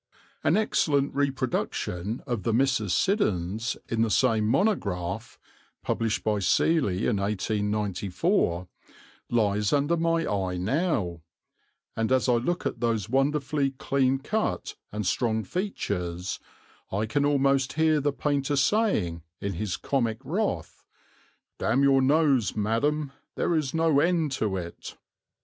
[0.43, 2.89] An excellent reproduction of the Mrs.
[2.89, 5.37] Siddons, in the same monograph
[5.85, 8.67] (Seeley 1894),
[9.29, 11.21] lies under my eye now,
[11.95, 16.39] and as I look at those wonderfully clean cut and strong features,
[16.91, 20.83] I can almost hear the painter saying, in his comic wrath,
[21.59, 24.97] "Damn your nose, madam, there is no end to it."